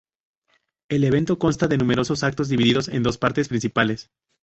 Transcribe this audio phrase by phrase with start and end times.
[0.89, 4.09] El evento consta de numerosos actos, divididos en dos partes principales.